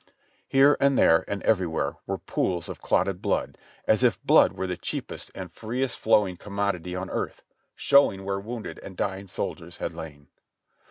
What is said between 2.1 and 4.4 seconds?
pools of clotted blood, as if